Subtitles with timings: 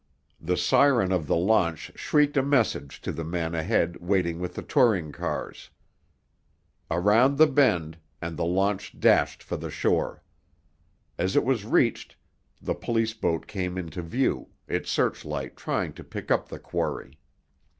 [0.39, 4.63] The siren of the launch shrieked a message to the men ahead waiting with the
[4.63, 5.69] touring cars.
[6.89, 10.23] Around the bend—and the launch dashed for the shore.
[11.19, 12.15] As it was reached,
[12.59, 17.19] the police boat came into view, its searchlight trying to pick up the quarry.